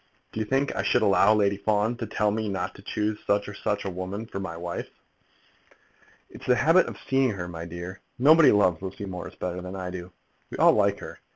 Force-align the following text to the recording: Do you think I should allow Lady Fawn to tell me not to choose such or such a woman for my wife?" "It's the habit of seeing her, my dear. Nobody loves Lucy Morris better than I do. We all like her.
Do 0.31 0.39
you 0.39 0.47
think 0.47 0.75
I 0.75 0.81
should 0.81 1.03
allow 1.03 1.35
Lady 1.35 1.57
Fawn 1.57 1.95
to 1.97 2.07
tell 2.07 2.31
me 2.31 2.49
not 2.49 2.73
to 2.73 2.81
choose 2.81 3.19
such 3.27 3.47
or 3.47 3.53
such 3.53 3.85
a 3.85 3.89
woman 3.91 4.25
for 4.25 4.39
my 4.39 4.57
wife?" 4.57 4.89
"It's 6.31 6.47
the 6.47 6.55
habit 6.55 6.87
of 6.87 6.97
seeing 7.07 7.29
her, 7.33 7.47
my 7.47 7.65
dear. 7.65 7.99
Nobody 8.17 8.51
loves 8.51 8.81
Lucy 8.81 9.05
Morris 9.05 9.35
better 9.35 9.61
than 9.61 9.75
I 9.75 9.91
do. 9.91 10.11
We 10.49 10.57
all 10.57 10.73
like 10.73 10.97
her. 11.01 11.19